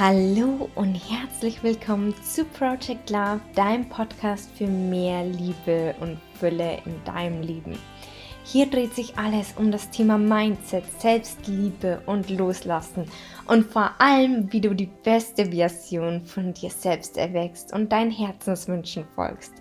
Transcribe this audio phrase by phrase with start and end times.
[0.00, 7.04] Hallo und herzlich willkommen zu Project Love, deinem Podcast für mehr Liebe und Fülle in
[7.04, 7.78] deinem Leben.
[8.42, 13.04] Hier dreht sich alles um das Thema Mindset, Selbstliebe und Loslassen
[13.46, 19.04] und vor allem, wie du die beste Version von dir selbst erwächst und deinen Herzenswünschen
[19.14, 19.52] folgst.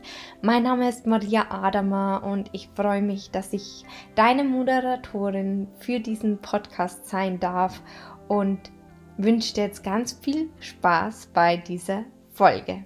[0.41, 3.83] Mein Name ist Maria Adama und ich freue mich, dass ich
[4.15, 7.81] deine Moderatorin für diesen Podcast sein darf
[8.29, 8.71] und
[9.19, 12.85] wünsche dir jetzt ganz viel Spaß bei dieser Folge.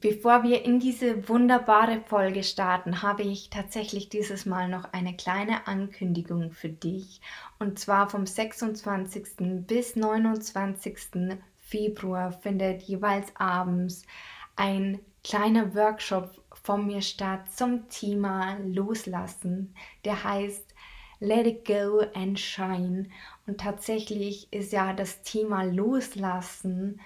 [0.00, 5.66] Bevor wir in diese wunderbare Folge starten, habe ich tatsächlich dieses Mal noch eine kleine
[5.66, 7.20] Ankündigung für dich.
[7.58, 9.66] Und zwar vom 26.
[9.66, 11.38] bis 29.
[11.58, 14.06] Februar findet jeweils abends
[14.56, 16.30] ein kleiner Workshop
[16.62, 19.74] von mir statt zum Thema Loslassen.
[20.06, 20.74] Der heißt
[21.20, 23.06] Let it go and shine.
[23.46, 27.00] Und tatsächlich ist ja das Thema Loslassen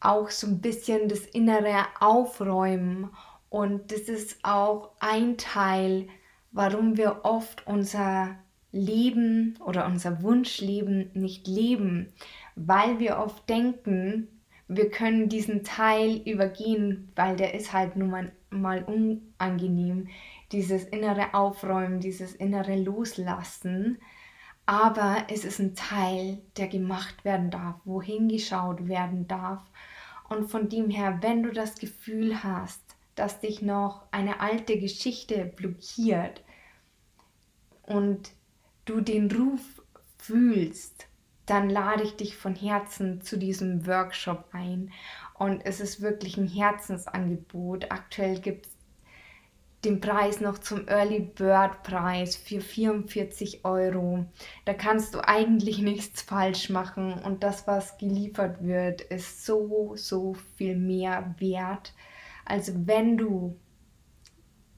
[0.00, 3.10] auch so ein bisschen das innere Aufräumen.
[3.50, 6.08] Und das ist auch ein Teil,
[6.52, 8.36] warum wir oft unser
[8.72, 12.12] Leben oder unser Wunschleben nicht leben,
[12.54, 14.28] weil wir oft denken,
[14.68, 20.08] wir können diesen Teil übergehen, weil der ist halt nun mal, mal unangenehm
[20.52, 23.98] dieses innere Aufräumen, dieses innere Loslassen.
[24.64, 29.62] Aber es ist ein Teil, der gemacht werden darf, wohin geschaut werden darf.
[30.28, 32.82] Und von dem her, wenn du das Gefühl hast,
[33.14, 36.42] dass dich noch eine alte Geschichte blockiert
[37.82, 38.32] und
[38.84, 39.82] du den Ruf
[40.18, 41.06] fühlst,
[41.46, 44.92] dann lade ich dich von Herzen zu diesem Workshop ein.
[45.34, 47.92] Und es ist wirklich ein Herzensangebot.
[47.92, 48.75] Aktuell gibt es
[49.86, 54.26] den Preis noch zum Early Bird Preis für 44 Euro.
[54.64, 60.34] Da kannst du eigentlich nichts falsch machen und das, was geliefert wird, ist so, so
[60.56, 61.94] viel mehr wert.
[62.44, 63.56] Also wenn du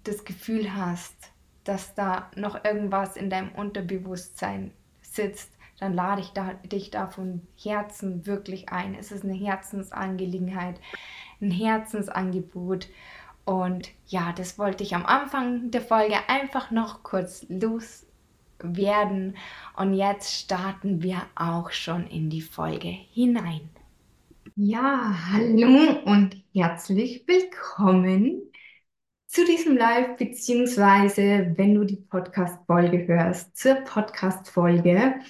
[0.05, 1.33] das Gefühl hast,
[1.65, 5.51] dass da noch irgendwas in deinem Unterbewusstsein sitzt,
[5.81, 8.95] dann lade ich da, dich da von Herzen wirklich ein.
[8.95, 10.81] Es ist eine Herzensangelegenheit,
[11.41, 12.89] ein Herzensangebot.
[13.49, 19.39] Und ja, das wollte ich am Anfang der Folge einfach noch kurz loswerden.
[19.75, 23.71] Und jetzt starten wir auch schon in die Folge hinein.
[24.55, 28.43] Ja, hallo und herzlich willkommen
[29.29, 35.21] zu diesem Live, beziehungsweise wenn du die Podcast-Folge hörst, zur Podcast-Folge.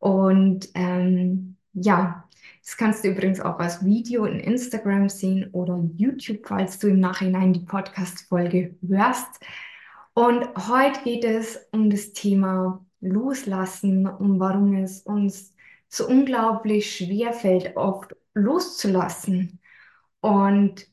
[0.00, 2.28] Und ähm, ja,
[2.70, 7.00] das kannst du übrigens auch als Video in Instagram sehen oder YouTube, falls du im
[7.00, 9.40] Nachhinein die Podcast-Folge hörst.
[10.14, 15.52] Und heute geht es um das Thema Loslassen, um warum es uns
[15.88, 19.58] so unglaublich schwer fällt, oft loszulassen.
[20.20, 20.86] Und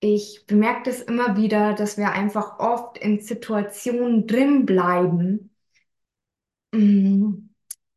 [0.00, 5.48] ich bemerke das immer wieder, dass wir einfach oft in Situationen drin bleiben,
[6.72, 7.48] mm,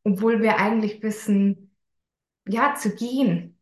[0.06, 1.69] obwohl wir eigentlich wissen,
[2.50, 3.58] ja, zu gehen.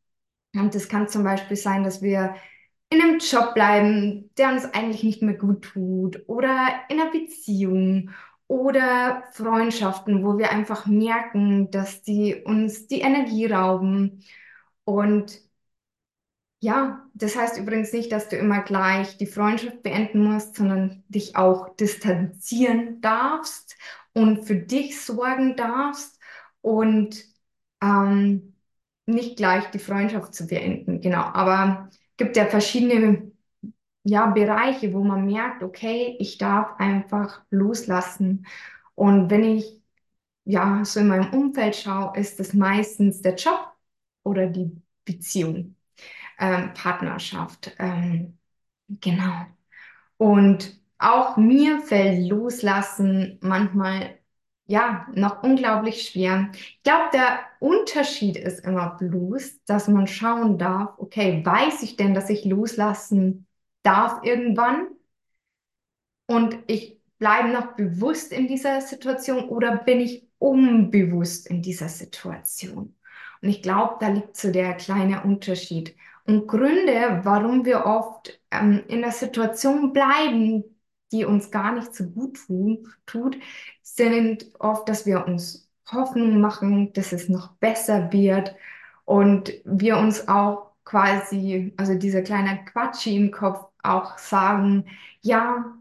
[0.56, 2.36] Und das kann zum Beispiel sein, dass wir
[2.90, 8.12] in einem Job bleiben, der uns eigentlich nicht mehr gut tut, oder in einer Beziehung
[8.48, 14.24] oder Freundschaften, wo wir einfach merken, dass die uns die Energie rauben.
[14.86, 15.42] Und
[16.60, 21.36] ja, das heißt übrigens nicht, dass du immer gleich die Freundschaft beenden musst, sondern dich
[21.36, 23.78] auch distanzieren darfst
[24.14, 26.20] und für dich sorgen darfst
[26.62, 27.24] und
[27.82, 28.57] ähm,
[29.08, 31.22] nicht gleich die Freundschaft zu beenden, genau.
[31.22, 33.32] Aber es gibt ja verschiedene
[34.04, 38.46] ja, Bereiche, wo man merkt, okay, ich darf einfach loslassen.
[38.96, 39.82] Und wenn ich
[40.46, 43.74] ja so in meinem Umfeld schaue, ist es meistens der Job
[44.24, 44.72] oder die
[45.06, 45.76] Beziehung,
[46.40, 47.76] ähm, Partnerschaft.
[47.80, 48.38] Ähm,
[48.90, 49.46] genau.
[50.18, 54.18] Und auch mir fällt Loslassen manchmal
[54.68, 56.52] ja, noch unglaublich schwer.
[56.54, 62.14] Ich glaube, der Unterschied ist immer bloß, dass man schauen darf, okay, weiß ich denn,
[62.14, 63.48] dass ich loslassen
[63.84, 64.88] darf irgendwann?
[66.28, 72.96] Und ich bleibe noch bewusst in dieser Situation oder bin ich unbewusst in dieser Situation?
[73.42, 75.96] Und ich glaube, da liegt so der kleine Unterschied.
[76.26, 80.64] Und Gründe, warum wir oft ähm, in der Situation bleiben,
[81.12, 83.38] die uns gar nicht so gut tun, tut,
[83.82, 88.56] sind oft, dass wir uns Hoffnung machen, dass es noch besser wird
[89.06, 94.86] und wir uns auch quasi, also dieser kleine Quatschi im Kopf auch sagen,
[95.22, 95.78] ja,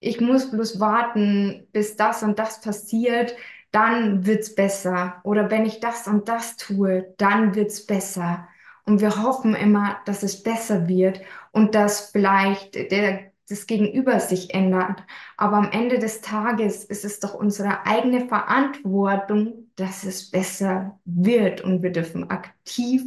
[0.00, 3.34] ich muss bloß warten, bis das und das passiert,
[3.72, 5.20] dann wird's besser.
[5.24, 8.48] Oder wenn ich das und das tue, dann wird's besser.
[8.84, 11.20] Und wir hoffen immer, dass es besser wird
[11.52, 15.02] und dass vielleicht der, das Gegenüber sich ändert.
[15.36, 21.62] Aber am Ende des Tages ist es doch unsere eigene Verantwortung, dass es besser wird.
[21.62, 23.02] Und wir dürfen aktiv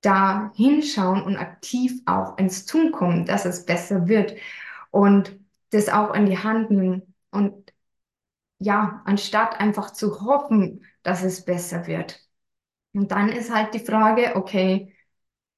[0.00, 4.34] da hinschauen und aktiv auch ins Tun kommen, dass es besser wird.
[4.90, 5.38] Und
[5.70, 7.14] das auch in die Hand nehmen.
[7.30, 7.72] Und
[8.58, 12.20] ja, anstatt einfach zu hoffen, dass es besser wird.
[12.94, 14.94] Und dann ist halt die Frage, okay,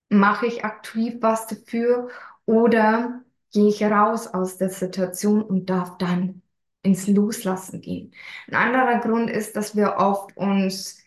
[0.08, 2.10] mache ich aktiv was dafür
[2.46, 3.23] oder
[3.54, 6.42] gehe ich raus aus der Situation und darf dann
[6.82, 8.12] ins Loslassen gehen.
[8.48, 10.98] Ein anderer Grund ist, dass wir oft uns,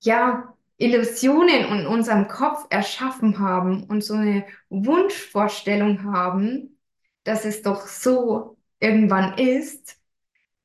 [0.00, 6.78] ja, Illusionen in unserem Kopf erschaffen haben und so eine Wunschvorstellung haben,
[7.24, 9.98] dass es doch so irgendwann ist,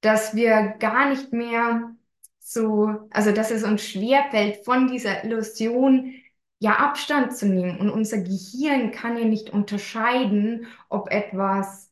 [0.01, 1.95] dass wir gar nicht mehr
[2.39, 6.13] so, also dass es uns schwerfällt, von dieser Illusion
[6.61, 7.79] ja Abstand zu nehmen.
[7.81, 11.91] Und unser Gehirn kann ja nicht unterscheiden, ob etwas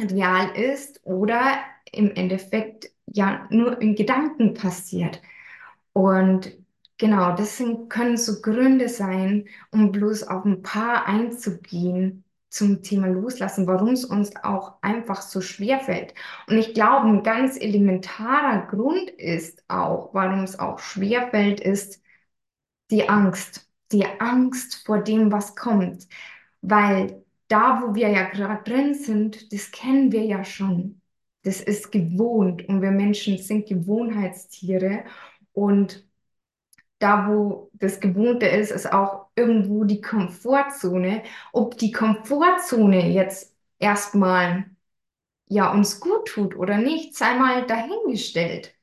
[0.00, 1.58] real ist oder
[1.92, 5.22] im Endeffekt ja nur in Gedanken passiert.
[5.92, 6.52] Und
[6.98, 13.08] genau, das sind, können so Gründe sein, um bloß auf ein paar einzugehen zum Thema
[13.08, 16.14] Loslassen, warum es uns auch einfach so schwer fällt.
[16.48, 22.02] Und ich glaube, ein ganz elementarer Grund ist auch, warum es auch schwer fällt, ist
[22.90, 23.68] die Angst.
[23.92, 26.08] Die Angst vor dem, was kommt.
[26.62, 31.00] Weil da, wo wir ja gerade drin sind, das kennen wir ja schon.
[31.42, 35.04] Das ist gewohnt und wir Menschen sind Gewohnheitstiere.
[35.52, 36.06] Und
[36.98, 41.22] da, wo das Gewohnte ist, ist auch irgendwo die Komfortzone.
[41.52, 44.66] Ob die Komfortzone jetzt erstmal
[45.48, 48.74] ja uns gut tut oder nicht, sei mal dahingestellt.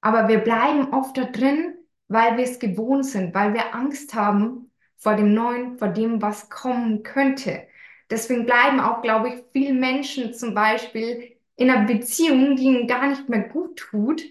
[0.00, 1.75] Aber wir bleiben oft da drin,
[2.08, 6.48] weil wir es gewohnt sind, weil wir Angst haben vor dem Neuen, vor dem, was
[6.48, 7.66] kommen könnte.
[8.10, 13.08] Deswegen bleiben auch, glaube ich, viele Menschen zum Beispiel in einer Beziehung, die ihnen gar
[13.08, 14.22] nicht mehr gut tut,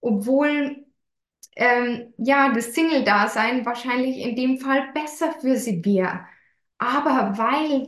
[0.00, 0.84] obwohl
[1.56, 6.26] ähm, ja, das Single-Dasein wahrscheinlich in dem Fall besser für sie wäre.
[6.78, 7.86] Aber weil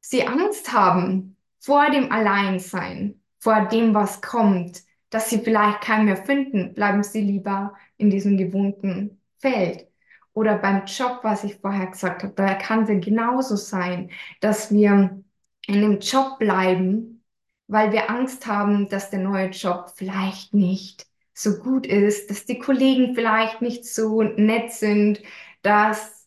[0.00, 6.16] sie Angst haben vor dem Alleinsein, vor dem, was kommt, dass sie vielleicht keinen mehr
[6.16, 9.86] finden, bleiben sie lieber in diesem gewohnten Feld.
[10.32, 14.10] Oder beim Job, was ich vorher gesagt habe, da kann es genauso sein,
[14.40, 15.22] dass wir
[15.66, 17.24] in einem Job bleiben,
[17.66, 22.58] weil wir Angst haben, dass der neue Job vielleicht nicht so gut ist, dass die
[22.58, 25.22] Kollegen vielleicht nicht so nett sind,
[25.62, 26.26] dass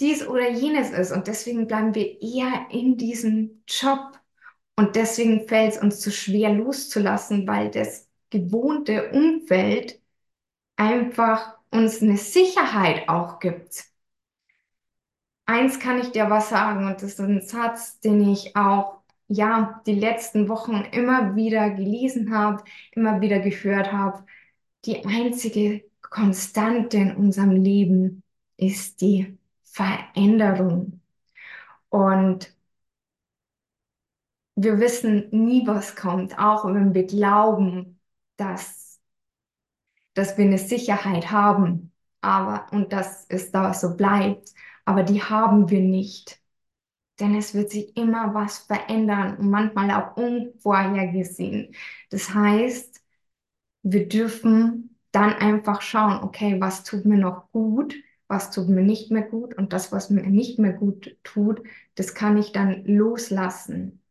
[0.00, 1.12] dies oder jenes ist.
[1.12, 4.18] Und deswegen bleiben wir eher in diesem Job.
[4.76, 10.00] Und deswegen fällt es uns zu schwer loszulassen, weil das gewohnte Umfeld
[10.78, 13.84] einfach uns eine Sicherheit auch gibt.
[15.46, 18.98] Eins kann ich dir was sagen, und das ist ein Satz, den ich auch
[19.28, 24.24] ja die letzten Wochen immer wieder gelesen habe, immer wieder gehört habe
[24.84, 28.22] die einzige Konstante in unserem Leben
[28.56, 31.00] ist die Veränderung.
[31.90, 32.54] Und
[34.56, 38.00] wir wissen nie, was kommt, auch wenn wir glauben,
[38.36, 38.87] dass,
[40.18, 44.52] dass wir eine Sicherheit haben, aber und dass es da so bleibt,
[44.84, 46.40] aber die haben wir nicht.
[47.20, 51.74] Denn es wird sich immer was verändern und manchmal auch unvorhergesehen.
[52.10, 53.02] Das heißt,
[53.82, 57.94] wir dürfen dann einfach schauen, okay, was tut mir noch gut,
[58.28, 61.62] was tut mir nicht mehr gut und das, was mir nicht mehr gut tut,
[61.96, 64.02] das kann ich dann loslassen.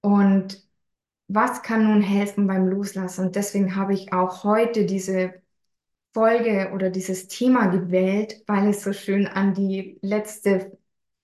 [0.00, 0.67] Und
[1.28, 3.26] was kann nun helfen beim Loslassen?
[3.26, 5.34] Und deswegen habe ich auch heute diese
[6.14, 10.78] Folge oder dieses Thema gewählt, weil es so schön an die letzte,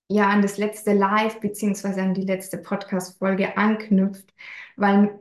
[0.08, 4.32] ja, an das letzte Live beziehungsweise an die letzte Podcast-Folge anknüpft,
[4.76, 5.18] weil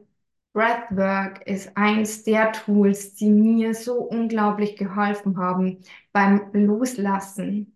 [0.53, 5.79] Breathwork ist eins der Tools, die mir so unglaublich geholfen haben
[6.11, 7.75] beim Loslassen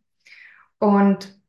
[0.80, 1.40] und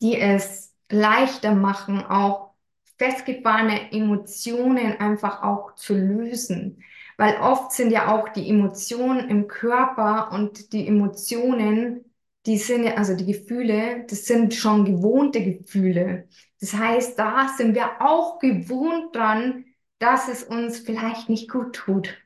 [0.00, 2.51] die es leichter machen, auch
[2.98, 6.82] festgefahrene Emotionen einfach auch zu lösen.
[7.16, 12.04] Weil oft sind ja auch die Emotionen im Körper und die Emotionen,
[12.46, 16.28] die sind, also die Gefühle, das sind schon gewohnte Gefühle.
[16.60, 19.66] Das heißt, da sind wir auch gewohnt dran,
[19.98, 22.18] dass es uns vielleicht nicht gut tut.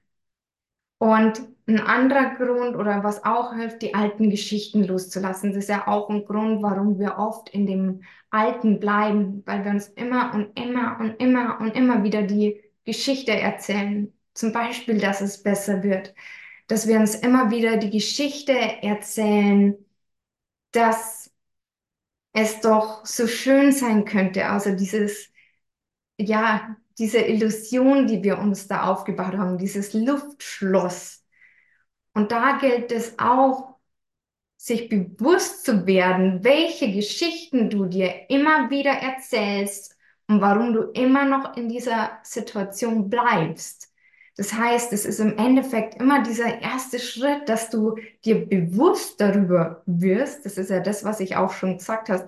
[0.99, 5.89] Und ein anderer Grund oder was auch hilft, die alten Geschichten loszulassen, das ist ja
[5.89, 10.59] auch ein Grund, warum wir oft in dem Alten bleiben, weil wir uns immer und
[10.59, 14.13] immer und immer und immer wieder die Geschichte erzählen.
[14.35, 16.15] Zum Beispiel, dass es besser wird,
[16.69, 19.77] dass wir uns immer wieder die Geschichte erzählen,
[20.73, 21.31] dass
[22.33, 24.47] es doch so schön sein könnte.
[24.49, 25.31] Also dieses,
[26.19, 31.16] ja, diese Illusion, die wir uns da aufgebaut haben, dieses Luftschloss.
[32.17, 33.77] Und da gilt es auch,
[34.57, 39.95] sich bewusst zu werden, welche Geschichten du dir immer wieder erzählst
[40.27, 43.93] und warum du immer noch in dieser Situation bleibst.
[44.35, 49.83] Das heißt, es ist im Endeffekt immer dieser erste Schritt, dass du dir bewusst darüber
[49.85, 50.47] wirst.
[50.47, 52.27] Das ist ja das, was ich auch schon gesagt habe.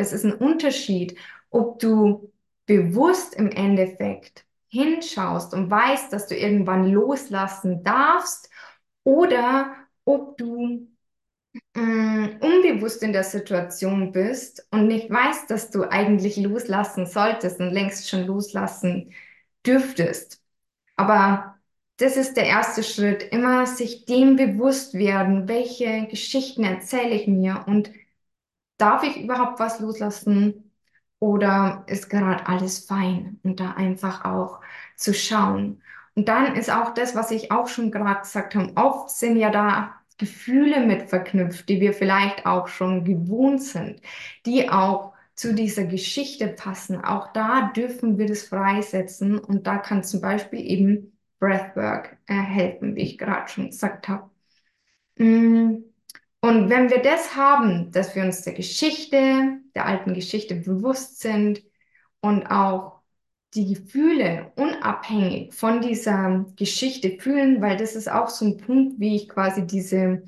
[0.00, 1.18] Es ist ein Unterschied,
[1.50, 2.32] ob du
[2.64, 8.49] bewusst im Endeffekt hinschaust und weißt, dass du irgendwann loslassen darfst
[9.04, 10.88] oder ob du
[11.74, 17.70] mm, unbewusst in der Situation bist und nicht weißt, dass du eigentlich loslassen solltest und
[17.72, 19.12] längst schon loslassen
[19.66, 20.42] dürftest.
[20.96, 21.56] Aber
[21.98, 27.64] das ist der erste Schritt, immer sich dem bewusst werden, welche Geschichten erzähle ich mir
[27.68, 27.90] und
[28.78, 30.72] darf ich überhaupt was loslassen
[31.18, 34.60] oder ist gerade alles fein und da einfach auch
[34.96, 35.82] zu schauen.
[36.14, 39.50] Und dann ist auch das, was ich auch schon gerade gesagt habe, oft sind ja
[39.50, 44.00] da Gefühle mit verknüpft, die wir vielleicht auch schon gewohnt sind,
[44.44, 47.02] die auch zu dieser Geschichte passen.
[47.02, 52.94] Auch da dürfen wir das freisetzen und da kann zum Beispiel eben Breathwork äh, helfen,
[52.94, 54.30] wie ich gerade schon gesagt habe.
[55.16, 55.84] Mm.
[56.42, 61.62] Und wenn wir das haben, dass wir uns der Geschichte, der alten Geschichte bewusst sind
[62.20, 62.99] und auch
[63.54, 69.16] die Gefühle unabhängig von dieser Geschichte fühlen, weil das ist auch so ein Punkt, wie
[69.16, 70.22] ich quasi diese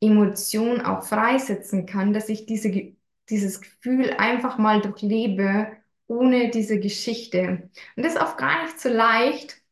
[0.00, 2.94] Emotion auch freisetzen kann, dass ich diese,
[3.28, 5.68] dieses Gefühl einfach mal durchlebe
[6.06, 7.70] ohne diese Geschichte.
[7.96, 9.62] Und das ist auch gar nicht so leicht,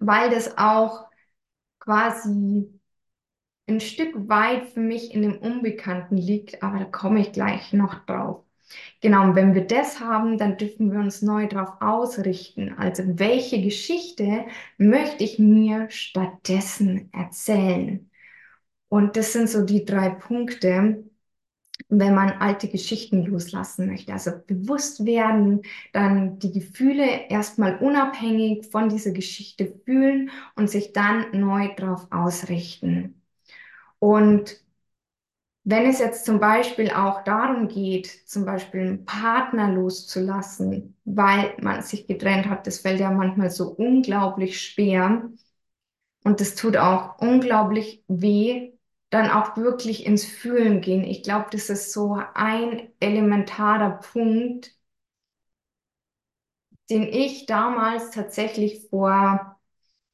[0.00, 1.06] weil das auch
[1.80, 2.72] quasi
[3.68, 8.04] ein Stück weit für mich in dem Unbekannten liegt, aber da komme ich gleich noch
[8.06, 8.44] drauf.
[9.00, 12.74] Genau, und wenn wir das haben, dann dürfen wir uns neu darauf ausrichten.
[12.78, 14.44] Also welche Geschichte
[14.76, 18.10] möchte ich mir stattdessen erzählen?
[18.88, 21.04] Und das sind so die drei Punkte,
[21.88, 24.12] wenn man alte Geschichten loslassen möchte.
[24.12, 31.26] Also bewusst werden, dann die Gefühle erstmal unabhängig von dieser Geschichte fühlen und sich dann
[31.32, 33.22] neu darauf ausrichten.
[34.00, 34.60] Und
[35.70, 41.82] wenn es jetzt zum Beispiel auch darum geht, zum Beispiel einen Partner loszulassen, weil man
[41.82, 45.30] sich getrennt hat, das fällt ja manchmal so unglaublich schwer
[46.24, 48.72] und das tut auch unglaublich weh,
[49.10, 51.04] dann auch wirklich ins Fühlen gehen.
[51.04, 54.72] Ich glaube, das ist so ein elementarer Punkt,
[56.90, 59.58] den ich damals tatsächlich vor,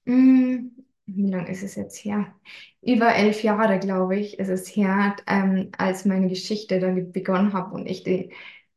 [0.07, 0.74] mh, hm,
[1.07, 2.35] wie lange ist es jetzt her?
[2.83, 7.75] Über elf Jahre, glaube ich, ist es her, ähm, als meine Geschichte dann begonnen habe
[7.75, 8.33] und ich die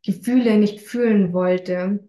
[0.06, 2.08] Gefühle nicht fühlen wollte,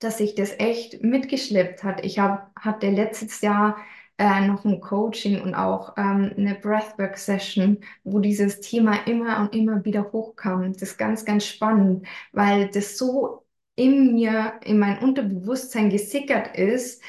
[0.00, 2.04] dass sich das echt mitgeschleppt hat.
[2.04, 3.78] Ich hab, hatte letztes Jahr
[4.18, 9.84] äh, noch ein Coaching und auch ähm, eine Breathwork-Session, wo dieses Thema immer und immer
[9.84, 10.72] wieder hochkam.
[10.72, 13.44] Das ist ganz, ganz spannend, weil das so
[13.76, 17.02] in mir, in mein Unterbewusstsein gesickert ist,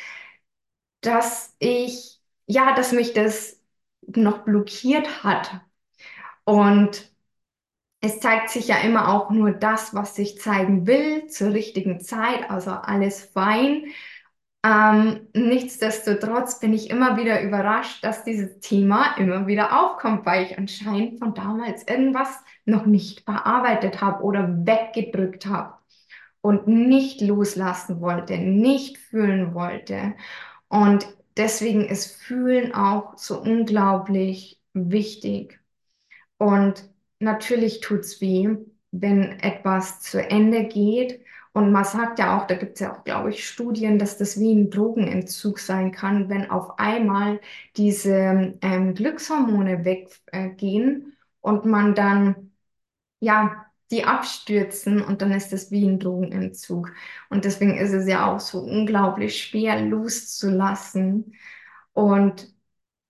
[1.02, 2.13] dass ich
[2.48, 3.62] ja, dass mich das
[4.08, 5.62] noch blockiert hat.
[6.46, 7.12] Und
[8.02, 12.50] es zeigt sich ja immer auch nur das, was sich zeigen will, zur richtigen Zeit,
[12.50, 13.86] also alles fein.
[14.66, 20.58] Ähm, nichtsdestotrotz bin ich immer wieder überrascht, dass dieses Thema immer wieder aufkommt, weil ich
[20.58, 22.30] anscheinend von damals irgendwas
[22.66, 25.76] noch nicht bearbeitet habe oder weggedrückt habe
[26.42, 30.14] und nicht loslassen wollte, nicht fühlen wollte.
[30.70, 35.60] Und deswegen ist Fühlen auch so unglaublich wichtig.
[36.38, 38.58] Und natürlich tut es weh,
[38.92, 41.22] wenn etwas zu Ende geht.
[41.54, 44.40] Und man sagt ja auch, da gibt es ja auch, glaube ich, Studien, dass das
[44.40, 47.40] wie ein Drogenentzug sein kann, wenn auf einmal
[47.78, 52.52] diese ähm, Glückshormone weggehen und man dann
[53.20, 56.92] ja die abstürzen und dann ist das wie ein Drogenentzug.
[57.30, 61.36] Und deswegen ist es ja auch so unglaublich schwer loszulassen.
[61.94, 62.54] Und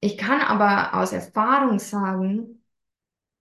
[0.01, 2.63] ich kann aber aus Erfahrung sagen,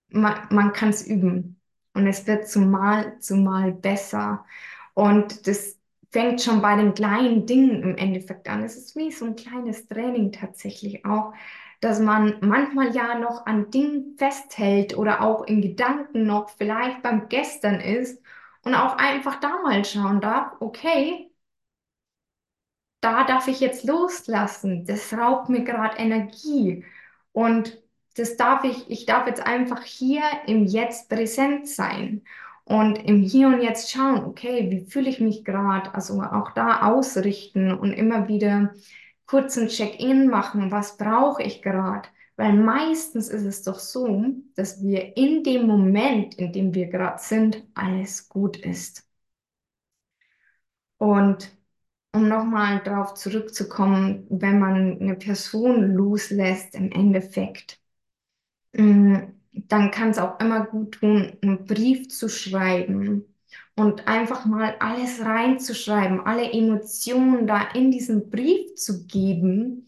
[0.09, 1.61] man, man kann es üben
[1.95, 4.45] und es wird zumal zumal besser.
[4.95, 5.79] Und das
[6.11, 8.63] fängt schon bei den kleinen Dingen im Endeffekt an.
[8.65, 11.33] Es ist wie so ein kleines Training tatsächlich auch,
[11.83, 17.29] dass man manchmal ja noch an Dingen festhält oder auch in Gedanken noch vielleicht beim
[17.29, 18.23] Gestern ist
[18.65, 21.33] und auch einfach da mal schauen darf, okay,
[23.01, 24.87] da darf ich jetzt loslassen.
[24.87, 26.85] Das raubt mir gerade Energie.
[27.33, 27.83] Und
[28.17, 32.23] das darf ich, ich darf jetzt einfach hier im Jetzt präsent sein
[32.65, 35.93] und im Hier und Jetzt schauen, okay, wie fühle ich mich gerade?
[35.95, 38.73] Also auch da ausrichten und immer wieder
[39.33, 42.07] kurzen Check-in machen, was brauche ich gerade?
[42.37, 47.19] Weil meistens ist es doch so, dass wir in dem Moment, in dem wir gerade
[47.19, 49.09] sind, alles gut ist.
[50.99, 51.51] Und
[52.15, 57.81] um nochmal darauf zurückzukommen, wenn man eine Person loslässt im Endeffekt,
[58.75, 59.17] mm,
[59.53, 63.32] dann kann es auch immer gut tun, einen Brief zu schreiben
[63.77, 69.87] und einfach mal alles reinzuschreiben, alle Emotionen da in diesen Brief zu geben,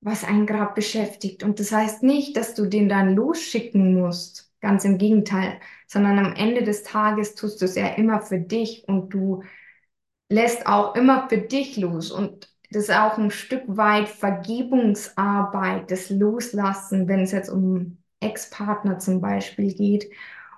[0.00, 1.42] was einen gerade beschäftigt.
[1.42, 6.32] Und das heißt nicht, dass du den dann losschicken musst, ganz im Gegenteil, sondern am
[6.34, 9.42] Ende des Tages tust du es ja immer für dich und du
[10.28, 12.10] lässt auch immer für dich los.
[12.10, 18.98] Und das ist auch ein Stück weit Vergebungsarbeit, das Loslassen, wenn es jetzt um Ex-Partner
[18.98, 20.10] zum Beispiel geht.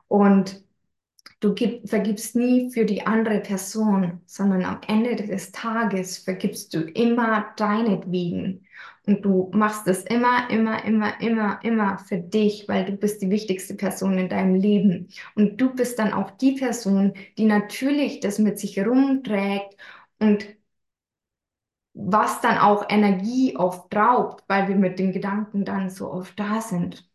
[0.08, 0.64] Und
[1.40, 6.80] du gib, vergibst nie für die andere Person, sondern am Ende des Tages vergibst du
[6.82, 8.66] immer deinetwegen.
[9.06, 13.30] Und du machst es immer, immer, immer, immer, immer für dich, weil du bist die
[13.30, 15.08] wichtigste Person in deinem Leben.
[15.34, 19.76] Und du bist dann auch die Person, die natürlich das mit sich rumträgt
[20.18, 20.46] und
[21.94, 26.60] was dann auch Energie oft raubt, weil wir mit den Gedanken dann so oft da
[26.60, 27.08] sind.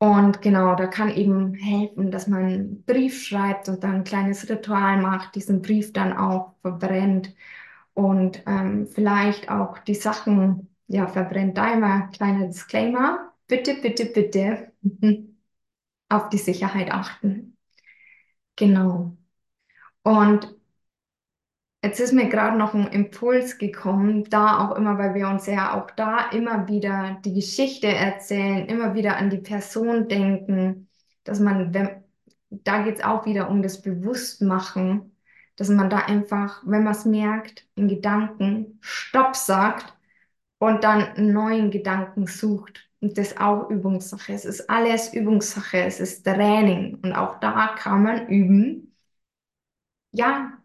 [0.00, 4.48] Und genau, da kann eben helfen, dass man einen Brief schreibt und dann ein kleines
[4.48, 7.34] Ritual macht, diesen Brief dann auch verbrennt
[7.94, 11.58] und ähm, vielleicht auch die Sachen, ja, verbrennt.
[11.58, 13.32] Da immer kleiner Disclaimer.
[13.48, 14.72] Bitte, bitte, bitte
[16.08, 17.56] auf die Sicherheit achten.
[18.56, 19.16] Genau.
[20.04, 20.57] Und
[21.82, 25.80] Jetzt ist mir gerade noch ein Impuls gekommen, da auch immer, weil wir uns ja
[25.80, 30.88] auch da immer wieder die Geschichte erzählen, immer wieder an die Person denken,
[31.22, 32.02] dass man, wenn,
[32.50, 35.16] da geht es auch wieder um das Bewusstmachen,
[35.56, 39.96] dass man da einfach, wenn man es merkt, in Gedanken Stopp sagt
[40.58, 42.88] und dann einen neuen Gedanken sucht.
[43.00, 44.32] Und das auch Übungssache.
[44.32, 46.96] Es ist alles Übungssache, es ist Training.
[47.02, 48.92] Und auch da kann man üben,
[50.12, 50.58] ja,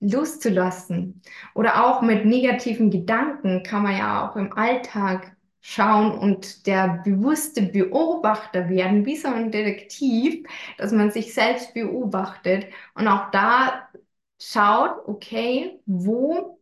[0.00, 1.22] loszulassen.
[1.54, 7.62] Oder auch mit negativen Gedanken kann man ja auch im Alltag schauen und der bewusste
[7.62, 10.46] Beobachter werden, wie so ein Detektiv,
[10.78, 13.88] dass man sich selbst beobachtet und auch da
[14.40, 16.58] schaut, okay, wo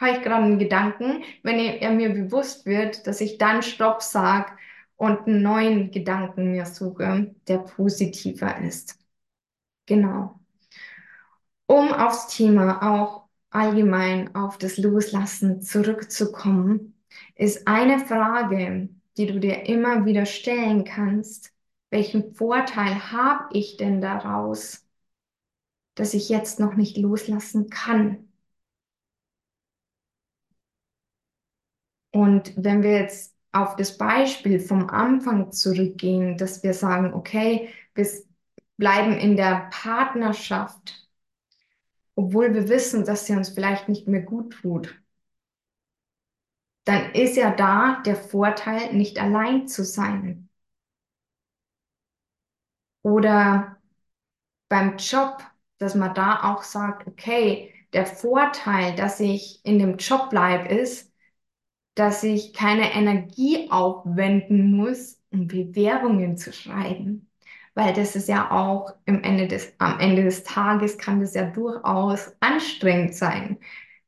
[0.00, 4.52] habe ich gerade einen Gedanken, wenn er mir bewusst wird, dass ich dann Stopp sage
[4.96, 8.98] und einen neuen Gedanken mir suche, der positiver ist.
[9.86, 10.39] Genau
[11.70, 17.00] um aufs Thema auch allgemein auf das Loslassen zurückzukommen,
[17.36, 21.52] ist eine Frage, die du dir immer wieder stellen kannst.
[21.90, 24.84] Welchen Vorteil habe ich denn daraus,
[25.94, 28.28] dass ich jetzt noch nicht loslassen kann?
[32.10, 38.08] Und wenn wir jetzt auf das Beispiel vom Anfang zurückgehen, dass wir sagen, okay, wir
[38.76, 41.00] bleiben in der Partnerschaft
[42.14, 45.00] obwohl wir wissen, dass sie uns vielleicht nicht mehr gut tut,
[46.84, 50.48] dann ist ja da der Vorteil, nicht allein zu sein.
[53.02, 53.78] Oder
[54.68, 55.42] beim Job,
[55.78, 61.12] dass man da auch sagt, okay, der Vorteil, dass ich in dem Job bleibe, ist,
[61.96, 67.29] dass ich keine Energie aufwenden muss, um Bewerbungen zu schreiben
[67.74, 71.44] weil das ist ja auch im Ende des, am Ende des Tages kann das ja
[71.44, 73.58] durchaus anstrengend sein,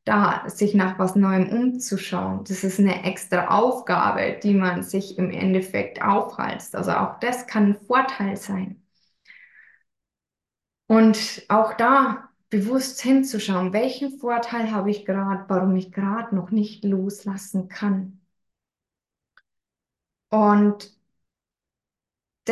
[0.05, 2.45] da sich nach was Neuem umzuschauen.
[2.45, 6.75] Das ist eine extra Aufgabe, die man sich im Endeffekt aufhalst.
[6.77, 8.83] Also auch das kann ein Vorteil sein.
[10.87, 16.85] Und auch da bewusst hinzuschauen, welchen Vorteil habe ich gerade, warum ich gerade noch nicht
[16.85, 18.21] loslassen kann.
[20.31, 20.93] Und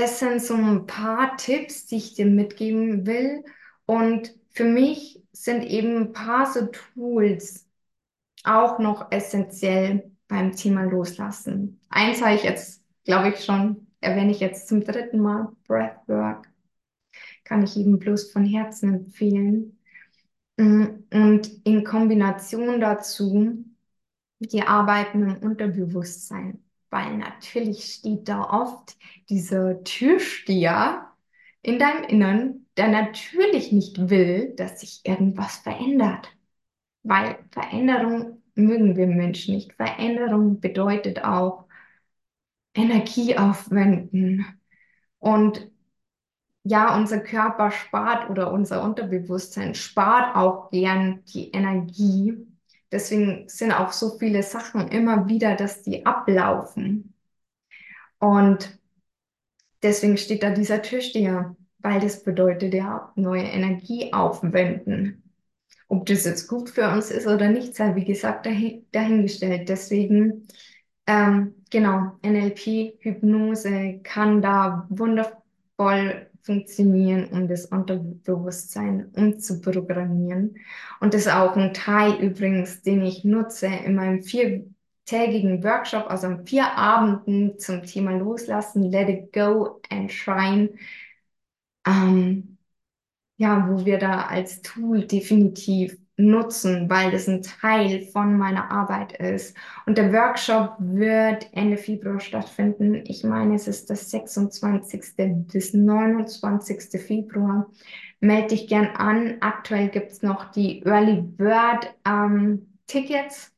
[0.01, 3.45] das sind so ein paar Tipps, die ich dir mitgeben will.
[3.87, 7.69] Und für mich sind eben ein paar so Tools
[8.45, 11.81] auch noch essentiell beim Thema Loslassen.
[11.91, 16.49] Eins habe ich jetzt, glaube ich, schon, erwähne ich jetzt zum dritten Mal, Breathwork.
[17.45, 19.79] Kann ich eben bloß von Herzen empfehlen.
[20.57, 23.65] Mm, und in Kombination dazu
[24.39, 28.97] die Arbeiten im Unterbewusstsein weil natürlich steht da oft
[29.29, 31.07] dieser Türsteher
[31.63, 36.29] in deinem Innern, der natürlich nicht will, dass sich irgendwas verändert.
[37.03, 39.73] Weil Veränderung mögen wir Menschen nicht.
[39.75, 41.67] Veränderung bedeutet auch
[42.75, 44.47] Energie aufwenden.
[45.19, 45.71] Und
[46.65, 52.47] ja, unser Körper spart oder unser Unterbewusstsein spart auch gern die Energie.
[52.93, 57.15] Deswegen sind auch so viele Sachen immer wieder, dass die ablaufen.
[58.19, 58.79] Und
[59.83, 65.23] deswegen steht da dieser Türsteher, weil das bedeutet ja neue Energie aufwenden.
[65.89, 69.69] Ob das jetzt gut für uns ist oder nicht, sei wie gesagt dahin, dahingestellt.
[69.69, 70.47] Deswegen,
[71.07, 80.57] ähm, genau, NLP, Hypnose kann da wundervoll funktionieren, um das Unterbewusstsein umzuprogrammieren.
[81.01, 86.29] Und das ist auch ein Teil übrigens, den ich nutze in meinem viertägigen Workshop, also
[86.29, 90.71] an vier Abenden zum Thema Loslassen, Let it go and Shine.
[91.87, 92.59] Ähm,
[93.37, 99.13] ja, wo wir da als Tool definitiv nutzen, weil das ein Teil von meiner Arbeit
[99.13, 99.57] ist.
[99.87, 103.05] Und der Workshop wird Ende Februar stattfinden.
[103.07, 105.47] Ich meine, es ist das 26.
[105.53, 107.01] bis 29.
[107.01, 107.71] Februar.
[108.21, 109.37] Melde dich gern an.
[109.41, 113.53] Aktuell gibt es noch die Early Bird ähm, Tickets.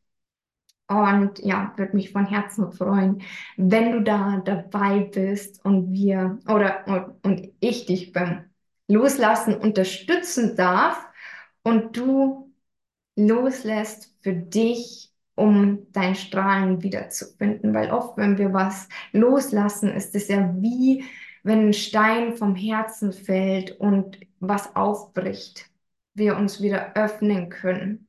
[0.89, 3.23] Und ja, würde mich von Herzen freuen,
[3.57, 8.45] wenn du da dabei bist und wir oder und, und ich dich beim
[8.89, 11.09] Loslassen unterstützen darf
[11.63, 12.52] und du
[13.17, 17.75] loslässt für dich, um dein Strahlen wiederzufinden.
[17.75, 21.05] Weil oft, wenn wir was loslassen, ist es ja wie,
[21.43, 25.71] wenn ein Stein vom Herzen fällt und was aufbricht,
[26.15, 28.09] wir uns wieder öffnen können.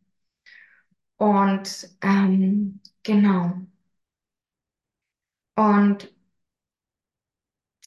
[1.18, 3.54] Und ähm, genau.
[5.56, 6.14] Und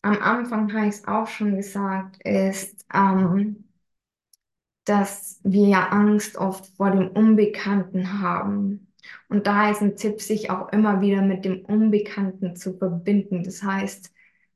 [0.02, 3.65] am Anfang habe ich es auch schon gesagt, ist, ähm,
[4.86, 8.92] dass wir ja Angst oft vor dem Unbekannten haben.
[9.28, 13.42] Und da ist ein Tipp, sich auch immer wieder mit dem Unbekannten zu verbinden.
[13.42, 14.12] Das heißt,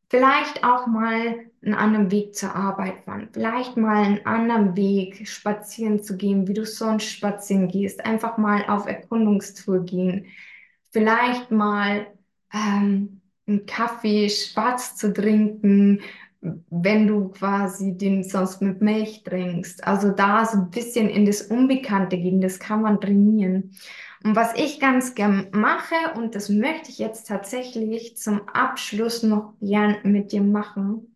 [0.08, 6.02] vielleicht auch mal einen anderen Weg zur Arbeit fahren, vielleicht mal einen anderen Weg spazieren
[6.02, 10.26] zu gehen, wie du sonst spazieren gehst, einfach mal auf Erkundungstour gehen,
[10.90, 12.06] vielleicht mal
[12.52, 16.00] ähm, einen Kaffee schwarz zu trinken,
[16.40, 19.86] wenn du quasi den sonst mit Milch trinkst.
[19.86, 23.72] Also da so ein bisschen in das Unbekannte gehen, das kann man trainieren.
[24.24, 29.54] Und was ich ganz gern mache, und das möchte ich jetzt tatsächlich zum Abschluss noch
[29.60, 31.14] gern mit dir machen,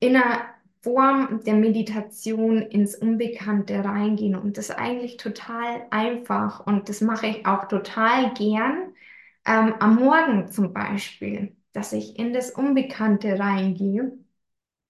[0.00, 0.40] in einer
[0.82, 4.36] Form der Meditation ins Unbekannte reingehen.
[4.36, 8.94] Und das ist eigentlich total einfach und das mache ich auch total gern
[9.46, 14.12] ähm, am Morgen zum Beispiel dass ich in das Unbekannte reingehe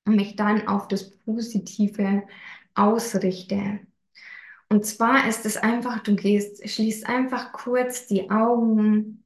[0.06, 2.24] und mich dann auf das Positive
[2.74, 3.80] ausrichte.
[4.70, 9.24] Und zwar ist es einfach, du gehst, schließt einfach kurz die Augen,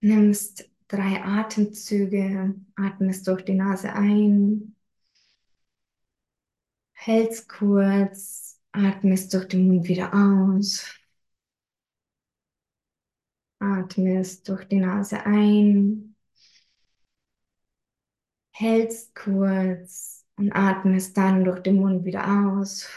[0.00, 4.76] nimmst drei Atemzüge, atmest durch die Nase ein,
[6.94, 10.84] hältst kurz, atmest durch den Mund wieder aus,
[13.62, 16.16] atmest durch die Nase ein,
[18.52, 22.88] hältst kurz und atmest dann durch den Mund wieder aus.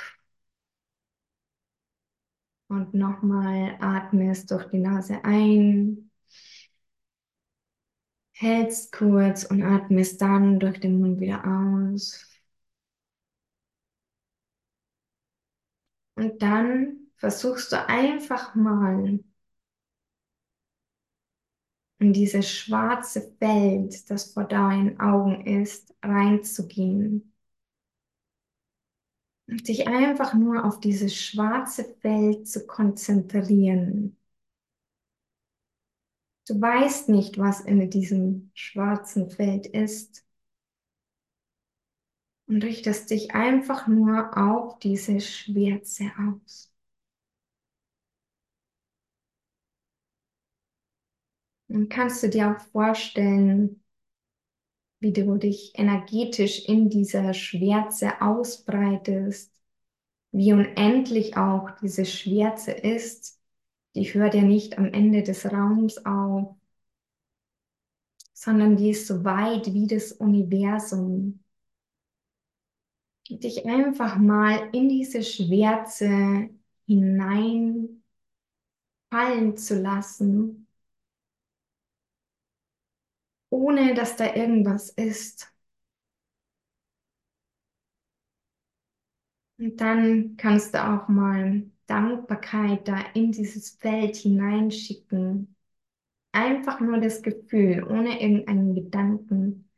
[2.67, 6.10] Und nochmal atmest durch die Nase ein.
[8.34, 12.28] Hältst kurz und atmest dann durch den Mund wieder aus.
[16.15, 19.19] Und dann versuchst du einfach mal
[21.99, 27.34] in dieses schwarze Feld, das vor deinen Augen ist, reinzugehen.
[29.47, 34.17] Und dich einfach nur auf dieses schwarze Feld zu konzentrieren.
[36.47, 40.23] Du weißt nicht, was in diesem schwarzen Feld ist.
[42.47, 46.71] Und richtest dich einfach nur auf diese Schwärze aus.
[51.75, 53.83] Und kannst du dir auch vorstellen,
[55.01, 59.53] wie du dich energetisch in dieser Schwärze ausbreitest,
[60.31, 63.41] wie unendlich auch diese Schwärze ist.
[63.93, 66.55] Die hört ja nicht am Ende des Raums auf,
[68.31, 71.43] sondern die ist so weit wie das Universum.
[73.29, 76.49] Dich einfach mal in diese Schwärze
[76.85, 78.01] hinein
[79.09, 80.64] fallen zu lassen
[83.55, 85.51] ohne dass da irgendwas ist.
[89.57, 95.55] Und dann kannst du auch mal Dankbarkeit da in dieses Feld hineinschicken.
[96.33, 99.69] Einfach nur das Gefühl, ohne irgendeinen Gedanken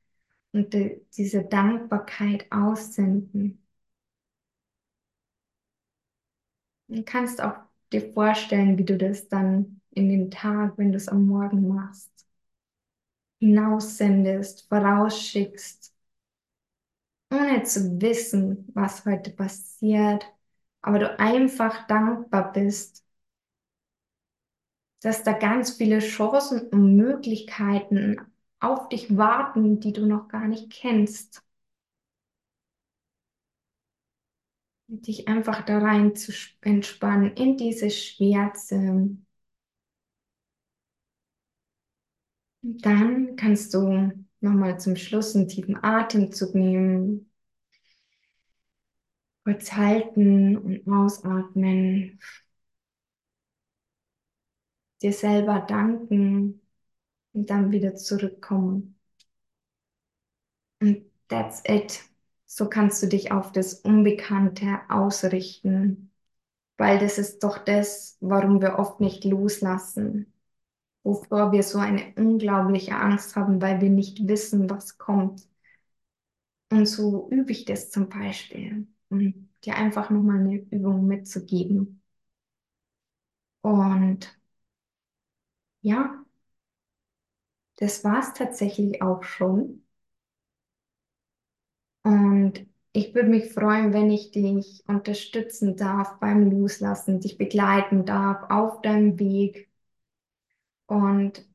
[0.54, 3.64] und die, diese Dankbarkeit aussenden.
[6.90, 7.56] Du kannst auch
[7.94, 12.17] dir vorstellen, wie du das dann in den Tag, wenn du es am Morgen machst,
[13.40, 15.94] hinaussendest, vorausschickst,
[17.32, 20.26] ohne zu wissen, was heute passiert,
[20.82, 23.04] aber du einfach dankbar bist,
[25.02, 28.18] dass da ganz viele Chancen und Möglichkeiten
[28.60, 31.42] auf dich warten, die du noch gar nicht kennst.
[34.90, 38.76] dich einfach da rein zu entspannen in diese Schwärze.
[38.76, 39.26] Und
[42.62, 47.32] dann kannst du nochmal zum Schluss einen tiefen Atemzug nehmen.
[49.44, 52.20] Kurz halten und ausatmen.
[55.02, 56.62] Dir selber danken
[57.34, 59.00] und dann wieder zurückkommen.
[60.80, 62.04] Und that's it.
[62.46, 66.12] So kannst du dich auf das Unbekannte ausrichten,
[66.78, 70.34] weil das ist doch das, warum wir oft nicht loslassen,
[71.08, 75.48] wovor wir so eine unglaubliche Angst haben, weil wir nicht wissen, was kommt.
[76.72, 82.02] Und so übe ich das zum Beispiel, um dir einfach nochmal eine Übung mitzugeben.
[83.62, 84.36] Und
[85.82, 86.24] ja,
[87.78, 89.84] das war es tatsächlich auch schon.
[92.04, 98.50] Und ich würde mich freuen, wenn ich dich unterstützen darf beim Loslassen, dich begleiten darf
[98.50, 99.67] auf deinem Weg.
[100.88, 101.46] Und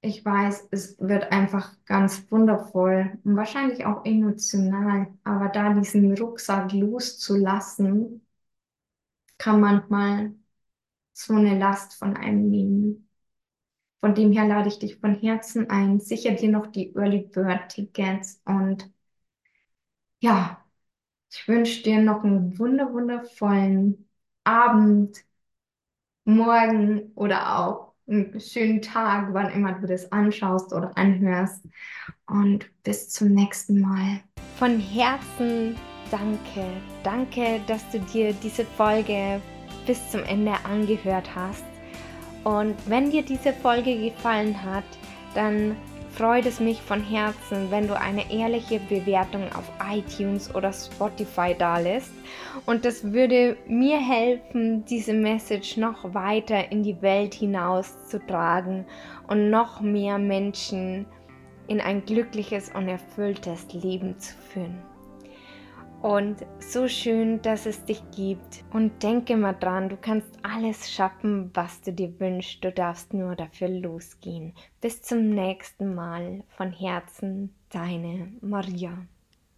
[0.00, 5.08] ich weiß, es wird einfach ganz wundervoll und wahrscheinlich auch emotional.
[5.24, 8.26] Aber da diesen Rucksack loszulassen,
[9.38, 10.34] kann manchmal
[11.14, 13.08] so eine Last von einem nehmen.
[14.00, 16.00] Von dem her lade ich dich von Herzen ein.
[16.00, 18.90] Sicher dir noch die Early Bird Tickets und
[20.20, 20.64] ja,
[21.32, 24.08] ich wünsche dir noch einen wunder wundervollen
[24.44, 25.24] Abend,
[26.24, 31.62] Morgen oder auch einen schönen Tag, wann immer du das anschaust oder anhörst.
[32.26, 34.20] Und bis zum nächsten Mal.
[34.58, 35.76] Von Herzen
[36.10, 36.66] danke.
[37.02, 39.40] Danke, dass du dir diese Folge
[39.86, 41.64] bis zum Ende angehört hast.
[42.44, 44.84] Und wenn dir diese Folge gefallen hat,
[45.34, 45.76] dann
[46.12, 52.12] freut es mich von Herzen, wenn du eine ehrliche Bewertung auf iTunes oder Spotify dalässt.
[52.66, 58.84] Und das würde mir helfen, diese Message noch weiter in die Welt hinaus zu tragen
[59.28, 61.06] und noch mehr Menschen
[61.66, 64.91] in ein glückliches und erfülltes Leben zu führen.
[66.02, 68.64] Und so schön, dass es dich gibt.
[68.72, 72.64] Und denke mal dran, du kannst alles schaffen, was du dir wünschst.
[72.64, 74.52] Du darfst nur dafür losgehen.
[74.80, 76.42] Bis zum nächsten Mal.
[76.48, 79.06] Von Herzen, deine Maria.